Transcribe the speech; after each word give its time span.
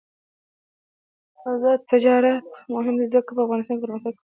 آزاد 1.51 1.79
تجارت 1.91 2.45
مهم 2.73 2.95
دی 2.99 3.05
ځکه 3.13 3.29
چې 3.35 3.41
افغانستان 3.45 3.77
پرمختګ 3.83 4.13
کوي. 4.15 4.19